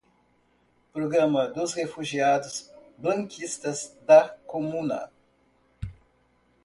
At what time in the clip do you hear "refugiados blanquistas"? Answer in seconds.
1.75-3.95